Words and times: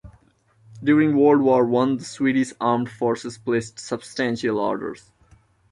During 0.83 1.15
World 1.15 1.41
War 1.41 1.63
One, 1.63 1.97
the 1.97 2.05
Swedish 2.05 2.53
Armed 2.59 2.89
Forces 2.89 3.37
placed 3.37 3.77
substantial 3.79 4.57
orders. 4.57 5.11